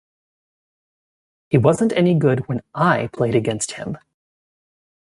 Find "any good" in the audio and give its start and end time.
1.93-2.47